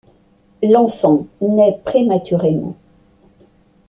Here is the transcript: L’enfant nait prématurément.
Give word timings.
L’enfant 0.63 1.27
nait 1.41 1.77
prématurément. 1.85 2.73